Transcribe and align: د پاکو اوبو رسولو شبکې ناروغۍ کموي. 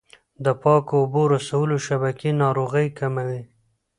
د 0.45 0.47
پاکو 0.61 0.93
اوبو 1.01 1.21
رسولو 1.33 1.75
شبکې 1.87 2.29
ناروغۍ 2.43 2.87
کموي. 2.99 3.41